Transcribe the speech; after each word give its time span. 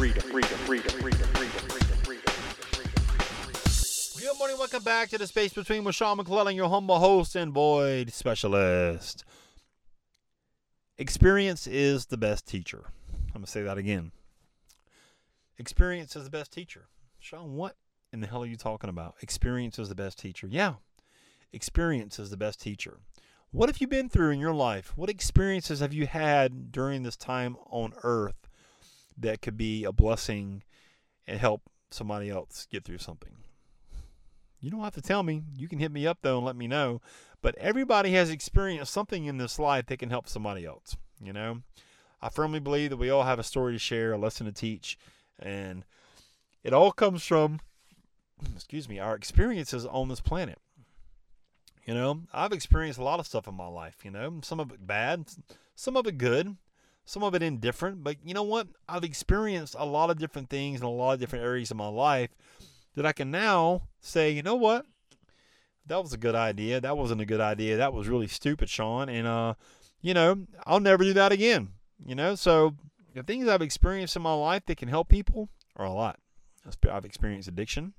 Freedom, 0.00 0.22
freedom, 0.22 0.58
freedom, 0.60 0.90
freedom, 1.02 1.28
freedom, 1.28 1.58
freedom. 2.04 2.22
Good 4.18 4.38
morning, 4.38 4.56
welcome 4.56 4.82
back 4.82 5.10
to 5.10 5.18
the 5.18 5.26
space 5.26 5.52
between 5.52 5.84
with 5.84 5.94
Sean 5.94 6.16
McClellan, 6.16 6.56
your 6.56 6.70
humble 6.70 6.98
host 6.98 7.36
and 7.36 7.52
void 7.52 8.10
specialist. 8.10 9.26
Experience 10.96 11.66
is 11.66 12.06
the 12.06 12.16
best 12.16 12.48
teacher. 12.48 12.84
I'm 13.12 13.42
gonna 13.42 13.46
say 13.46 13.60
that 13.60 13.76
again. 13.76 14.12
Experience 15.58 16.16
is 16.16 16.24
the 16.24 16.30
best 16.30 16.50
teacher. 16.50 16.86
Sean, 17.18 17.56
what 17.56 17.76
in 18.10 18.20
the 18.20 18.26
hell 18.26 18.42
are 18.42 18.46
you 18.46 18.56
talking 18.56 18.88
about? 18.88 19.16
Experience 19.20 19.78
is 19.78 19.90
the 19.90 19.94
best 19.94 20.18
teacher. 20.18 20.48
Yeah, 20.50 20.76
experience 21.52 22.18
is 22.18 22.30
the 22.30 22.38
best 22.38 22.58
teacher. 22.58 23.00
What 23.50 23.68
have 23.68 23.82
you 23.82 23.86
been 23.86 24.08
through 24.08 24.30
in 24.30 24.40
your 24.40 24.54
life? 24.54 24.96
What 24.96 25.10
experiences 25.10 25.80
have 25.80 25.92
you 25.92 26.06
had 26.06 26.72
during 26.72 27.02
this 27.02 27.16
time 27.16 27.58
on 27.68 27.92
earth 28.02 28.39
that 29.20 29.42
could 29.42 29.56
be 29.56 29.84
a 29.84 29.92
blessing 29.92 30.62
and 31.26 31.38
help 31.38 31.62
somebody 31.90 32.30
else 32.30 32.66
get 32.70 32.84
through 32.84 32.98
something? 32.98 33.36
You 34.60 34.70
don't 34.70 34.82
have 34.82 34.94
to 34.94 35.02
tell 35.02 35.22
me. 35.22 35.42
You 35.56 35.68
can 35.68 35.78
hit 35.78 35.92
me 35.92 36.06
up 36.06 36.18
though 36.22 36.36
and 36.36 36.46
let 36.46 36.56
me 36.56 36.66
know. 36.66 37.00
But 37.42 37.56
everybody 37.56 38.12
has 38.12 38.28
experienced 38.30 38.92
something 38.92 39.24
in 39.24 39.38
this 39.38 39.58
life 39.58 39.86
that 39.86 39.98
can 39.98 40.10
help 40.10 40.28
somebody 40.28 40.66
else. 40.66 40.96
You 41.22 41.32
know, 41.32 41.62
I 42.20 42.28
firmly 42.28 42.60
believe 42.60 42.90
that 42.90 42.98
we 42.98 43.10
all 43.10 43.22
have 43.22 43.38
a 43.38 43.44
story 43.44 43.72
to 43.72 43.78
share, 43.78 44.12
a 44.12 44.18
lesson 44.18 44.46
to 44.46 44.52
teach, 44.52 44.98
and 45.38 45.84
it 46.62 46.72
all 46.72 46.92
comes 46.92 47.24
from, 47.24 47.60
excuse 48.54 48.88
me, 48.88 48.98
our 48.98 49.14
experiences 49.14 49.86
on 49.86 50.08
this 50.08 50.20
planet. 50.20 50.58
You 51.86 51.94
know, 51.94 52.22
I've 52.32 52.52
experienced 52.52 53.00
a 53.00 53.04
lot 53.04 53.20
of 53.20 53.26
stuff 53.26 53.48
in 53.48 53.54
my 53.54 53.66
life. 53.66 54.04
You 54.04 54.10
know, 54.10 54.40
some 54.42 54.60
of 54.60 54.70
it 54.70 54.86
bad, 54.86 55.26
some 55.74 55.96
of 55.96 56.06
it 56.06 56.18
good, 56.18 56.56
some 57.04 57.22
of 57.22 57.34
it 57.34 57.42
indifferent. 57.42 58.04
But 58.04 58.16
you 58.24 58.34
know 58.34 58.42
what? 58.42 58.68
I've 58.88 59.04
experienced 59.04 59.74
a 59.78 59.86
lot 59.86 60.10
of 60.10 60.18
different 60.18 60.50
things 60.50 60.80
in 60.80 60.86
a 60.86 60.90
lot 60.90 61.14
of 61.14 61.20
different 61.20 61.44
areas 61.44 61.70
of 61.70 61.76
my 61.76 61.88
life 61.88 62.30
that 62.94 63.06
I 63.06 63.12
can 63.12 63.30
now 63.30 63.82
say, 64.00 64.30
you 64.30 64.42
know 64.42 64.56
what? 64.56 64.86
That 65.86 66.02
was 66.02 66.12
a 66.12 66.18
good 66.18 66.34
idea. 66.34 66.80
That 66.80 66.96
wasn't 66.96 67.20
a 67.20 67.26
good 67.26 67.40
idea. 67.40 67.76
That 67.76 67.92
was 67.92 68.08
really 68.08 68.28
stupid, 68.28 68.68
Sean. 68.68 69.08
And 69.08 69.26
uh, 69.26 69.54
you 70.02 70.14
know, 70.14 70.46
I'll 70.66 70.80
never 70.80 71.04
do 71.04 71.12
that 71.14 71.32
again. 71.32 71.70
You 72.04 72.14
know, 72.14 72.34
so 72.34 72.74
the 73.14 73.22
things 73.22 73.48
I've 73.48 73.62
experienced 73.62 74.16
in 74.16 74.22
my 74.22 74.34
life 74.34 74.64
that 74.66 74.78
can 74.78 74.88
help 74.88 75.08
people 75.08 75.48
are 75.76 75.86
a 75.86 75.92
lot. 75.92 76.18
I've 76.90 77.04
experienced 77.04 77.48
addiction. 77.48 77.94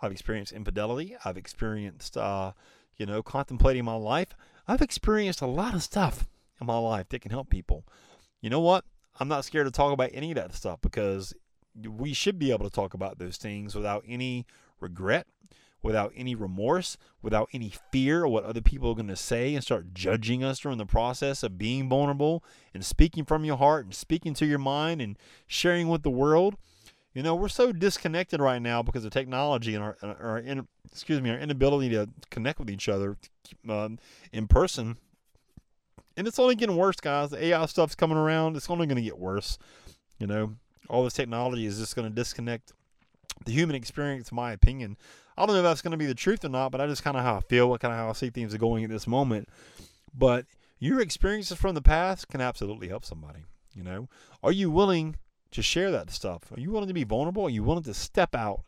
I've 0.00 0.12
experienced 0.12 0.52
infidelity. 0.52 1.16
I've 1.24 1.36
experienced, 1.36 2.16
uh, 2.16 2.52
you 2.96 3.06
know, 3.06 3.22
contemplating 3.22 3.84
my 3.84 3.94
life. 3.94 4.34
I've 4.66 4.82
experienced 4.82 5.40
a 5.40 5.46
lot 5.46 5.74
of 5.74 5.82
stuff 5.82 6.26
my 6.66 6.78
life 6.78 7.08
that 7.10 7.20
can 7.20 7.30
help 7.30 7.50
people. 7.50 7.84
You 8.40 8.50
know 8.50 8.60
what? 8.60 8.84
I'm 9.20 9.28
not 9.28 9.44
scared 9.44 9.66
to 9.66 9.70
talk 9.70 9.92
about 9.92 10.10
any 10.12 10.30
of 10.30 10.36
that 10.36 10.54
stuff 10.54 10.80
because 10.80 11.34
we 11.86 12.12
should 12.12 12.38
be 12.38 12.50
able 12.50 12.68
to 12.68 12.74
talk 12.74 12.94
about 12.94 13.18
those 13.18 13.36
things 13.36 13.74
without 13.74 14.04
any 14.06 14.46
regret, 14.80 15.26
without 15.82 16.12
any 16.16 16.34
remorse, 16.34 16.96
without 17.22 17.48
any 17.52 17.72
fear 17.90 18.24
of 18.24 18.30
what 18.30 18.44
other 18.44 18.60
people 18.60 18.90
are 18.90 18.94
going 18.94 19.06
to 19.08 19.16
say 19.16 19.54
and 19.54 19.64
start 19.64 19.94
judging 19.94 20.42
us 20.44 20.60
during 20.60 20.78
the 20.78 20.86
process 20.86 21.42
of 21.42 21.58
being 21.58 21.88
vulnerable 21.88 22.44
and 22.74 22.84
speaking 22.84 23.24
from 23.24 23.44
your 23.44 23.56
heart 23.56 23.84
and 23.84 23.94
speaking 23.94 24.34
to 24.34 24.46
your 24.46 24.58
mind 24.58 25.00
and 25.00 25.18
sharing 25.46 25.88
with 25.88 26.02
the 26.02 26.10
world. 26.10 26.56
You 27.14 27.22
know, 27.22 27.34
we're 27.34 27.48
so 27.48 27.72
disconnected 27.72 28.40
right 28.40 28.60
now 28.60 28.82
because 28.82 29.04
of 29.04 29.12
technology 29.12 29.74
and 29.74 29.84
our, 29.84 29.96
our 30.02 30.38
in, 30.38 30.66
excuse 30.90 31.20
me, 31.20 31.30
our 31.30 31.38
inability 31.38 31.90
to 31.90 32.08
connect 32.30 32.58
with 32.58 32.70
each 32.70 32.88
other 32.88 33.18
um, 33.68 33.98
in 34.32 34.46
person. 34.46 34.96
And 36.16 36.26
it's 36.26 36.38
only 36.38 36.54
getting 36.54 36.76
worse, 36.76 37.00
guys. 37.00 37.30
The 37.30 37.42
AI 37.44 37.66
stuff's 37.66 37.94
coming 37.94 38.18
around. 38.18 38.56
It's 38.56 38.68
only 38.68 38.86
going 38.86 38.96
to 38.96 39.02
get 39.02 39.18
worse. 39.18 39.58
You 40.18 40.26
know, 40.26 40.54
all 40.88 41.04
this 41.04 41.14
technology 41.14 41.66
is 41.66 41.78
just 41.78 41.96
going 41.96 42.08
to 42.08 42.14
disconnect 42.14 42.72
the 43.44 43.52
human 43.52 43.74
experience, 43.74 44.30
in 44.30 44.36
my 44.36 44.52
opinion. 44.52 44.96
I 45.36 45.46
don't 45.46 45.54
know 45.54 45.60
if 45.60 45.64
that's 45.64 45.82
going 45.82 45.92
to 45.92 45.96
be 45.96 46.06
the 46.06 46.14
truth 46.14 46.44
or 46.44 46.48
not, 46.48 46.70
but 46.70 46.80
I 46.80 46.86
just 46.86 47.02
kind 47.02 47.16
of 47.16 47.22
how 47.22 47.36
I 47.36 47.40
feel, 47.40 47.68
what 47.68 47.80
kind 47.80 47.92
of 47.92 47.98
how 47.98 48.10
I 48.10 48.12
see 48.12 48.30
things 48.30 48.54
are 48.54 48.58
going 48.58 48.84
at 48.84 48.90
this 48.90 49.06
moment. 49.06 49.48
But 50.14 50.46
your 50.78 51.00
experiences 51.00 51.56
from 51.58 51.74
the 51.74 51.82
past 51.82 52.28
can 52.28 52.40
absolutely 52.40 52.88
help 52.88 53.04
somebody. 53.04 53.44
You 53.74 53.82
know, 53.82 54.08
are 54.42 54.52
you 54.52 54.70
willing 54.70 55.16
to 55.52 55.62
share 55.62 55.90
that 55.90 56.10
stuff? 56.10 56.52
Are 56.54 56.60
you 56.60 56.70
willing 56.70 56.88
to 56.88 56.94
be 56.94 57.04
vulnerable? 57.04 57.44
Are 57.44 57.50
you 57.50 57.62
willing 57.62 57.84
to 57.84 57.94
step 57.94 58.34
out 58.34 58.62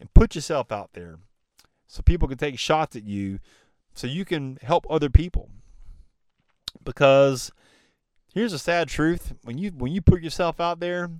and 0.00 0.12
put 0.14 0.34
yourself 0.34 0.72
out 0.72 0.90
there 0.94 1.18
so 1.86 2.02
people 2.02 2.26
can 2.26 2.38
take 2.38 2.58
shots 2.58 2.96
at 2.96 3.04
you, 3.04 3.38
so 3.94 4.06
you 4.06 4.24
can 4.24 4.58
help 4.62 4.84
other 4.90 5.10
people? 5.10 5.50
Because 6.84 7.50
here's 8.34 8.52
a 8.52 8.58
sad 8.58 8.88
truth: 8.88 9.34
when 9.44 9.58
you 9.58 9.70
when 9.70 9.92
you 9.92 10.00
put 10.00 10.22
yourself 10.22 10.60
out 10.60 10.80
there, 10.80 11.10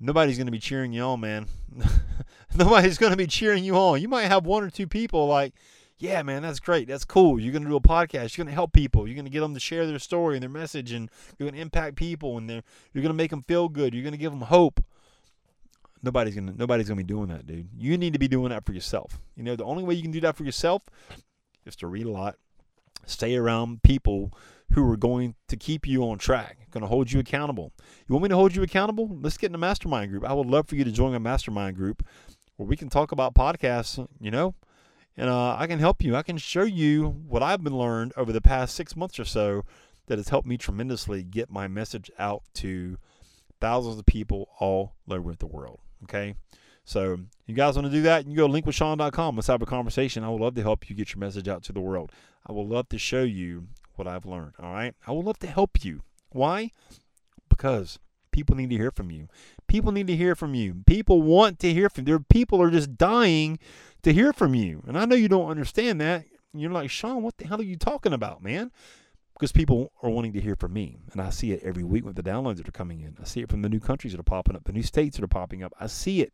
nobody's 0.00 0.36
going 0.36 0.46
to 0.46 0.52
be 0.52 0.58
cheering 0.58 0.92
you 0.92 1.02
on, 1.02 1.20
man. 1.20 1.46
nobody's 2.54 2.98
going 2.98 3.12
to 3.12 3.16
be 3.16 3.26
cheering 3.26 3.64
you 3.64 3.76
on. 3.76 4.00
You 4.00 4.08
might 4.08 4.26
have 4.26 4.46
one 4.46 4.62
or 4.62 4.70
two 4.70 4.86
people 4.86 5.26
like, 5.26 5.54
yeah, 5.98 6.22
man, 6.22 6.42
that's 6.42 6.60
great. 6.60 6.88
That's 6.88 7.04
cool. 7.04 7.40
You're 7.40 7.52
going 7.52 7.64
to 7.64 7.68
do 7.68 7.76
a 7.76 7.80
podcast. 7.80 8.36
You're 8.36 8.44
going 8.44 8.52
to 8.52 8.54
help 8.54 8.72
people. 8.72 9.06
You're 9.06 9.16
going 9.16 9.24
to 9.24 9.30
get 9.30 9.40
them 9.40 9.54
to 9.54 9.60
share 9.60 9.86
their 9.86 9.98
story 9.98 10.36
and 10.36 10.42
their 10.42 10.50
message, 10.50 10.92
and 10.92 11.10
you're 11.38 11.46
going 11.46 11.56
to 11.56 11.60
impact 11.60 11.96
people, 11.96 12.38
and 12.38 12.48
you're 12.48 13.02
going 13.02 13.06
to 13.06 13.14
make 13.14 13.30
them 13.30 13.42
feel 13.42 13.68
good. 13.68 13.94
You're 13.94 14.04
going 14.04 14.12
to 14.12 14.18
give 14.18 14.32
them 14.32 14.42
hope. 14.42 14.82
Nobody's 16.00 16.36
gonna 16.36 16.54
nobody's 16.56 16.86
gonna 16.86 16.98
be 16.98 17.02
doing 17.02 17.26
that, 17.30 17.44
dude. 17.44 17.70
You 17.76 17.98
need 17.98 18.12
to 18.12 18.20
be 18.20 18.28
doing 18.28 18.50
that 18.50 18.64
for 18.64 18.72
yourself. 18.72 19.18
You 19.34 19.42
know, 19.42 19.56
the 19.56 19.64
only 19.64 19.82
way 19.82 19.94
you 19.94 20.02
can 20.02 20.12
do 20.12 20.20
that 20.20 20.36
for 20.36 20.44
yourself 20.44 20.82
is 21.66 21.74
to 21.74 21.88
read 21.88 22.06
a 22.06 22.10
lot, 22.10 22.36
stay 23.04 23.34
around 23.34 23.82
people 23.82 24.32
who 24.72 24.90
are 24.90 24.96
going 24.96 25.34
to 25.48 25.56
keep 25.56 25.86
you 25.86 26.02
on 26.04 26.18
track, 26.18 26.58
going 26.70 26.82
to 26.82 26.88
hold 26.88 27.10
you 27.10 27.20
accountable. 27.20 27.72
You 28.06 28.14
want 28.14 28.24
me 28.24 28.28
to 28.28 28.36
hold 28.36 28.54
you 28.54 28.62
accountable? 28.62 29.08
Let's 29.20 29.38
get 29.38 29.50
in 29.50 29.54
a 29.54 29.58
mastermind 29.58 30.10
group. 30.10 30.24
I 30.24 30.32
would 30.32 30.46
love 30.46 30.68
for 30.68 30.76
you 30.76 30.84
to 30.84 30.92
join 30.92 31.14
a 31.14 31.20
mastermind 31.20 31.76
group 31.76 32.06
where 32.56 32.66
we 32.66 32.76
can 32.76 32.88
talk 32.88 33.12
about 33.12 33.34
podcasts, 33.34 34.06
you 34.20 34.30
know, 34.30 34.54
and 35.16 35.28
uh, 35.28 35.56
I 35.56 35.66
can 35.66 35.78
help 35.78 36.02
you. 36.02 36.14
I 36.14 36.22
can 36.22 36.38
show 36.38 36.64
you 36.64 37.08
what 37.26 37.42
I've 37.42 37.64
been 37.64 37.76
learned 37.76 38.12
over 38.16 38.32
the 38.32 38.40
past 38.40 38.74
six 38.74 38.94
months 38.94 39.18
or 39.18 39.24
so 39.24 39.64
that 40.06 40.18
has 40.18 40.28
helped 40.28 40.46
me 40.46 40.56
tremendously 40.56 41.22
get 41.22 41.50
my 41.50 41.68
message 41.68 42.10
out 42.18 42.42
to 42.54 42.98
thousands 43.60 43.98
of 43.98 44.06
people 44.06 44.48
all 44.58 44.94
over 45.08 45.34
the 45.34 45.46
world. 45.46 45.80
Okay. 46.04 46.34
So 46.84 47.18
you 47.46 47.54
guys 47.54 47.76
want 47.76 47.86
to 47.86 47.92
do 47.92 48.02
that? 48.02 48.26
You 48.26 48.36
go 48.36 48.46
to 48.46 48.52
linkwithsean.com. 48.52 49.36
Let's 49.36 49.48
have 49.48 49.60
a 49.60 49.66
conversation. 49.66 50.24
I 50.24 50.30
would 50.30 50.40
love 50.40 50.54
to 50.54 50.62
help 50.62 50.88
you 50.88 50.96
get 50.96 51.12
your 51.12 51.20
message 51.20 51.46
out 51.46 51.62
to 51.64 51.72
the 51.72 51.80
world. 51.80 52.12
I 52.46 52.52
would 52.52 52.66
love 52.66 52.88
to 52.88 52.98
show 52.98 53.22
you 53.22 53.66
what 53.98 54.08
I've 54.08 54.26
learned. 54.26 54.52
All 54.60 54.72
right. 54.72 54.94
I 55.06 55.12
would 55.12 55.24
love 55.24 55.38
to 55.40 55.46
help 55.46 55.84
you. 55.84 56.02
Why? 56.30 56.70
Because 57.48 57.98
people 58.30 58.56
need 58.56 58.70
to 58.70 58.76
hear 58.76 58.90
from 58.90 59.10
you. 59.10 59.28
People 59.66 59.92
need 59.92 60.06
to 60.06 60.16
hear 60.16 60.34
from 60.34 60.54
you. 60.54 60.82
People 60.86 61.22
want 61.22 61.58
to 61.60 61.72
hear 61.72 61.90
from 61.90 62.06
you. 62.06 62.20
People 62.30 62.62
are 62.62 62.70
just 62.70 62.96
dying 62.96 63.58
to 64.02 64.12
hear 64.12 64.32
from 64.32 64.54
you. 64.54 64.82
And 64.86 64.96
I 64.96 65.04
know 65.04 65.16
you 65.16 65.28
don't 65.28 65.50
understand 65.50 66.00
that. 66.00 66.24
You're 66.54 66.70
like, 66.70 66.90
Sean, 66.90 67.22
what 67.22 67.36
the 67.36 67.46
hell 67.46 67.60
are 67.60 67.64
you 67.64 67.76
talking 67.76 68.12
about, 68.12 68.42
man? 68.42 68.70
Because 69.38 69.52
people 69.52 69.92
are 70.02 70.10
wanting 70.10 70.32
to 70.32 70.40
hear 70.40 70.56
from 70.56 70.72
me. 70.72 70.98
And 71.12 71.20
I 71.20 71.30
see 71.30 71.52
it 71.52 71.62
every 71.62 71.84
week 71.84 72.04
with 72.04 72.16
the 72.16 72.22
downloads 72.24 72.56
that 72.56 72.68
are 72.68 72.72
coming 72.72 73.00
in. 73.00 73.16
I 73.20 73.24
see 73.24 73.40
it 73.40 73.48
from 73.48 73.62
the 73.62 73.68
new 73.68 73.78
countries 73.78 74.12
that 74.12 74.20
are 74.20 74.24
popping 74.24 74.56
up, 74.56 74.64
the 74.64 74.72
new 74.72 74.82
states 74.82 75.16
that 75.16 75.24
are 75.24 75.28
popping 75.28 75.62
up. 75.62 75.72
I 75.78 75.86
see 75.86 76.22
it 76.22 76.32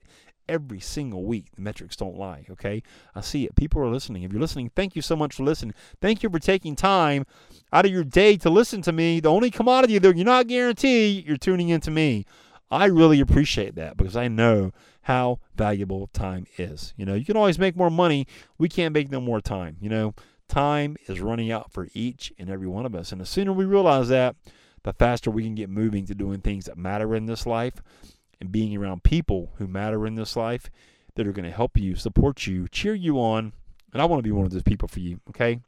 every 0.48 0.80
single 0.80 1.24
week. 1.24 1.46
The 1.54 1.62
metrics 1.62 1.96
don't 1.96 2.16
lie, 2.16 2.46
okay? 2.50 2.82
I 3.14 3.20
see 3.20 3.44
it. 3.44 3.56
People 3.56 3.82
are 3.82 3.88
listening. 3.88 4.22
If 4.22 4.32
you're 4.32 4.40
listening, 4.40 4.70
thank 4.74 4.96
you 4.96 5.02
so 5.02 5.16
much 5.16 5.34
for 5.34 5.44
listening. 5.44 5.74
Thank 6.00 6.22
you 6.22 6.30
for 6.30 6.38
taking 6.38 6.76
time 6.76 7.26
out 7.72 7.84
of 7.84 7.90
your 7.90 8.04
day 8.04 8.36
to 8.38 8.50
listen 8.50 8.82
to 8.82 8.92
me. 8.92 9.20
The 9.20 9.30
only 9.30 9.50
commodity 9.50 9.98
that 9.98 10.16
you're 10.16 10.24
not 10.24 10.46
guaranteed, 10.46 11.26
you're 11.26 11.36
tuning 11.36 11.68
into 11.68 11.90
me. 11.90 12.24
I 12.70 12.86
really 12.86 13.20
appreciate 13.20 13.74
that 13.76 13.96
because 13.96 14.16
I 14.16 14.28
know 14.28 14.72
how 15.02 15.38
valuable 15.54 16.08
time 16.08 16.46
is. 16.56 16.94
You 16.96 17.04
know, 17.04 17.14
you 17.14 17.24
can 17.24 17.36
always 17.36 17.58
make 17.58 17.76
more 17.76 17.90
money. 17.90 18.26
We 18.58 18.68
can't 18.68 18.94
make 18.94 19.10
no 19.10 19.20
more 19.20 19.40
time. 19.40 19.76
You 19.80 19.90
know, 19.90 20.14
time 20.48 20.96
is 21.06 21.20
running 21.20 21.50
out 21.50 21.72
for 21.72 21.88
each 21.94 22.32
and 22.38 22.50
every 22.50 22.66
one 22.66 22.86
of 22.86 22.94
us. 22.94 23.12
And 23.12 23.20
the 23.20 23.26
sooner 23.26 23.52
we 23.52 23.64
realize 23.64 24.08
that, 24.08 24.36
the 24.82 24.92
faster 24.92 25.30
we 25.30 25.44
can 25.44 25.54
get 25.54 25.70
moving 25.70 26.06
to 26.06 26.14
doing 26.14 26.40
things 26.40 26.66
that 26.66 26.76
matter 26.76 27.14
in 27.14 27.26
this 27.26 27.46
life 27.46 27.82
and 28.40 28.52
being 28.52 28.76
around 28.76 29.02
people 29.02 29.52
who 29.56 29.66
matter 29.66 30.06
in 30.06 30.14
this 30.14 30.36
life 30.36 30.70
that 31.14 31.26
are 31.26 31.32
going 31.32 31.44
to 31.44 31.50
help 31.50 31.78
you, 31.78 31.94
support 31.94 32.46
you, 32.46 32.68
cheer 32.68 32.94
you 32.94 33.18
on. 33.18 33.52
And 33.92 34.02
I 34.02 34.04
want 34.04 34.18
to 34.18 34.24
be 34.24 34.32
one 34.32 34.44
of 34.44 34.52
those 34.52 34.62
people 34.62 34.88
for 34.88 35.00
you, 35.00 35.20
okay? 35.30 35.60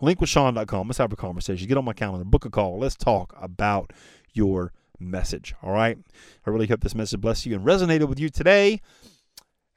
Linkwithsean.com. 0.00 0.88
Let's 0.88 0.98
have 0.98 1.12
a 1.12 1.16
conversation. 1.16 1.68
Get 1.68 1.78
on 1.78 1.84
my 1.84 1.92
calendar, 1.92 2.24
book 2.24 2.44
a 2.44 2.50
call. 2.50 2.78
Let's 2.78 2.96
talk 2.96 3.34
about 3.40 3.92
your 4.32 4.72
message, 4.98 5.54
all 5.62 5.72
right? 5.72 5.96
I 6.46 6.50
really 6.50 6.66
hope 6.66 6.80
this 6.80 6.94
message 6.94 7.20
blessed 7.20 7.46
you 7.46 7.54
and 7.54 7.64
resonated 7.64 8.08
with 8.08 8.18
you 8.18 8.28
today. 8.28 8.80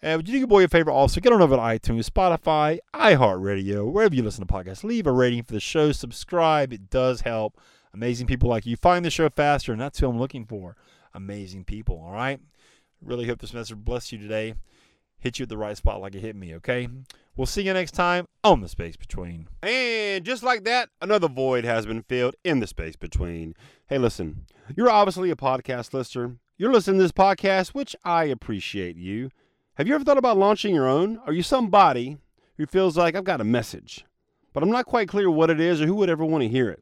Would 0.05 0.27
you 0.27 0.33
do 0.33 0.37
your 0.37 0.47
boy 0.47 0.63
a 0.63 0.67
favor 0.67 0.91
also? 0.91 1.19
Get 1.19 1.33
on 1.33 1.41
over 1.41 1.55
to 1.55 1.61
iTunes, 1.61 2.07
Spotify, 2.07 2.77
iHeartRadio, 2.93 3.91
wherever 3.91 4.13
you 4.13 4.21
listen 4.21 4.45
to 4.45 4.53
podcasts. 4.53 4.83
Leave 4.83 5.07
a 5.07 5.11
rating 5.11 5.41
for 5.41 5.53
the 5.53 5.59
show. 5.59 5.91
Subscribe. 5.91 6.71
It 6.71 6.91
does 6.91 7.21
help. 7.21 7.59
Amazing 7.91 8.27
people 8.27 8.47
like 8.47 8.67
you 8.67 8.77
find 8.77 9.03
the 9.03 9.09
show 9.09 9.29
faster, 9.29 9.71
and 9.71 9.81
that's 9.81 9.99
who 9.99 10.07
I'm 10.07 10.19
looking 10.19 10.45
for. 10.45 10.75
Amazing 11.15 11.63
people, 11.63 12.03
all 12.05 12.11
right? 12.11 12.39
Really 13.01 13.25
hope 13.25 13.39
this 13.39 13.53
message 13.53 13.77
blessed 13.77 14.11
you 14.11 14.19
today. 14.19 14.53
hit 15.17 15.39
you 15.39 15.43
at 15.43 15.49
the 15.49 15.57
right 15.57 15.75
spot 15.75 16.01
like 16.01 16.13
it 16.13 16.21
hit 16.21 16.35
me, 16.35 16.53
okay? 16.55 16.87
We'll 17.35 17.47
see 17.47 17.63
you 17.63 17.73
next 17.73 17.93
time 17.93 18.27
on 18.43 18.61
The 18.61 18.69
Space 18.69 18.95
Between. 18.95 19.47
And 19.63 20.23
just 20.23 20.43
like 20.43 20.65
that, 20.65 20.89
another 21.01 21.27
void 21.27 21.65
has 21.65 21.85
been 21.87 22.03
filled 22.03 22.35
in 22.43 22.59
the 22.59 22.67
space 22.67 22.95
between. 22.95 23.55
Hey, 23.87 23.97
listen, 23.97 24.45
you're 24.75 24.89
obviously 24.89 25.31
a 25.31 25.35
podcast 25.35 25.93
listener. 25.93 26.37
You're 26.57 26.71
listening 26.71 26.97
to 26.99 27.03
this 27.03 27.11
podcast, 27.11 27.69
which 27.69 27.95
I 28.05 28.25
appreciate 28.25 28.97
you. 28.97 29.31
Have 29.77 29.89
you 29.89 29.95
ever 29.95 30.06
thought 30.06 30.18
about 30.18 30.38
launching 30.38 30.74
your 30.74 30.88
own? 30.88 31.19
Are 31.25 31.33
you 31.33 31.44
somebody 31.44 32.18
who 32.56 32.66
feels 32.66 32.95
like 32.95 33.13
I've 33.13 33.25
got 33.25 33.42
a 33.42 33.44
message, 33.44 34.06
but 34.54 34.63
I'm 34.63 34.72
not 34.72 34.86
quite 34.86 35.10
clear 35.10 35.30
what 35.30 35.50
it 35.50 35.60
is 35.60 35.81
or 35.81 35.86
who 35.86 35.95
would 35.95 36.10
ever 36.10 36.24
want 36.24 36.44
to 36.44 36.48
hear 36.48 36.69
it? 36.69 36.81